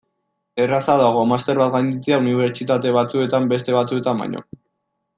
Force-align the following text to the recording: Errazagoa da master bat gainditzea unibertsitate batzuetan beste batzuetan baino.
Errazagoa 0.63 1.11
da 1.17 1.25
master 1.33 1.61
bat 1.63 1.69
gainditzea 1.77 2.19
unibertsitate 2.23 2.95
batzuetan 2.99 3.49
beste 3.55 3.81
batzuetan 3.81 4.27
baino. 4.27 4.47